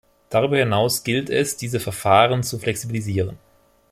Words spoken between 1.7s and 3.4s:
Verfahren zu flexibilisieren.